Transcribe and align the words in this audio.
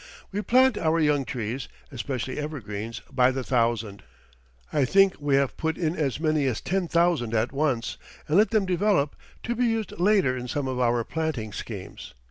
We 0.31 0.41
plant 0.41 0.79
our 0.79 0.99
young 0.99 1.25
trees, 1.25 1.67
especially 1.91 2.39
evergreens, 2.39 3.01
by 3.11 3.29
the 3.29 3.43
thousand 3.43 4.01
I 4.73 4.83
think 4.83 5.17
we 5.21 5.35
have 5.35 5.57
put 5.57 5.77
in 5.77 5.95
as 5.95 6.19
many 6.19 6.47
as 6.47 6.59
ten 6.59 6.87
thousand 6.87 7.35
at 7.35 7.51
once, 7.51 7.97
and 8.27 8.35
let 8.39 8.49
them 8.49 8.65
develop, 8.65 9.15
to 9.43 9.53
be 9.53 9.67
used 9.67 9.91
later 9.99 10.35
in 10.35 10.47
some 10.47 10.67
of 10.67 10.79
our 10.79 11.03
planting 11.03 11.53
schemes. 11.53 12.15